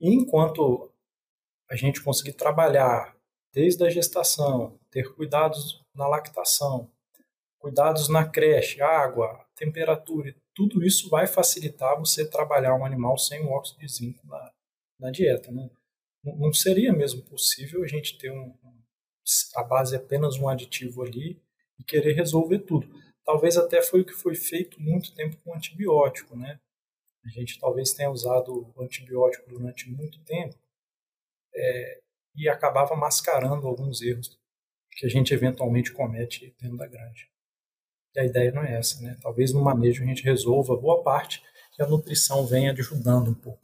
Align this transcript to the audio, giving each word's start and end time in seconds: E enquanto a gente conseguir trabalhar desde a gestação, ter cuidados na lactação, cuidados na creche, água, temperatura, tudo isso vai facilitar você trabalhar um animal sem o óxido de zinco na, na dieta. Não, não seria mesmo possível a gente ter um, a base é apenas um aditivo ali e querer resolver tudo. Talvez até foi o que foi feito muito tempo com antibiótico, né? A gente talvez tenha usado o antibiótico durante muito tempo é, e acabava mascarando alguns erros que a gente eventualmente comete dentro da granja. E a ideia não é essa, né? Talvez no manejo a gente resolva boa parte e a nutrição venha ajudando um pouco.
E 0.00 0.14
enquanto 0.14 0.90
a 1.70 1.76
gente 1.76 2.02
conseguir 2.02 2.34
trabalhar 2.34 3.16
desde 3.52 3.84
a 3.84 3.90
gestação, 3.90 4.78
ter 4.90 5.14
cuidados 5.14 5.82
na 5.94 6.06
lactação, 6.06 6.90
cuidados 7.58 8.08
na 8.08 8.28
creche, 8.28 8.82
água, 8.82 9.44
temperatura, 9.56 10.34
tudo 10.54 10.84
isso 10.84 11.08
vai 11.08 11.26
facilitar 11.26 11.98
você 11.98 12.28
trabalhar 12.28 12.74
um 12.74 12.84
animal 12.84 13.16
sem 13.18 13.42
o 13.42 13.50
óxido 13.50 13.80
de 13.80 13.88
zinco 13.88 14.26
na, 14.26 14.52
na 15.00 15.10
dieta. 15.10 15.50
Não, 15.50 15.70
não 16.22 16.52
seria 16.52 16.92
mesmo 16.92 17.22
possível 17.22 17.82
a 17.82 17.86
gente 17.86 18.18
ter 18.18 18.30
um, 18.30 18.54
a 19.56 19.64
base 19.64 19.94
é 19.94 19.98
apenas 19.98 20.36
um 20.36 20.48
aditivo 20.48 21.02
ali 21.02 21.40
e 21.78 21.84
querer 21.84 22.12
resolver 22.12 22.60
tudo. 22.60 22.88
Talvez 23.24 23.56
até 23.56 23.82
foi 23.82 24.02
o 24.02 24.04
que 24.04 24.12
foi 24.12 24.34
feito 24.34 24.80
muito 24.80 25.14
tempo 25.14 25.36
com 25.42 25.54
antibiótico, 25.54 26.36
né? 26.36 26.60
A 27.26 27.30
gente 27.30 27.58
talvez 27.58 27.92
tenha 27.92 28.10
usado 28.10 28.72
o 28.74 28.82
antibiótico 28.82 29.48
durante 29.48 29.90
muito 29.90 30.22
tempo 30.24 30.56
é, 31.54 32.00
e 32.34 32.48
acabava 32.48 32.94
mascarando 32.94 33.66
alguns 33.66 34.00
erros 34.00 34.38
que 34.92 35.06
a 35.06 35.08
gente 35.08 35.34
eventualmente 35.34 35.92
comete 35.92 36.54
dentro 36.60 36.76
da 36.76 36.86
granja. 36.86 37.26
E 38.14 38.20
a 38.20 38.24
ideia 38.24 38.52
não 38.52 38.62
é 38.62 38.78
essa, 38.78 39.00
né? 39.02 39.16
Talvez 39.20 39.52
no 39.52 39.62
manejo 39.62 40.02
a 40.02 40.06
gente 40.06 40.22
resolva 40.22 40.76
boa 40.76 41.02
parte 41.02 41.42
e 41.78 41.82
a 41.82 41.86
nutrição 41.86 42.46
venha 42.46 42.72
ajudando 42.72 43.30
um 43.30 43.34
pouco. 43.34 43.60